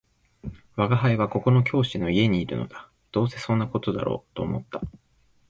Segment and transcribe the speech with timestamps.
[0.77, 4.81] 「吾輩はここの教師の家にいるのだ」「どうせそんな事だろうと思った